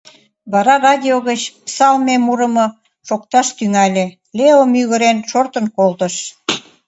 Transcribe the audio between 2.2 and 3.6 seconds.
мурымо шокташ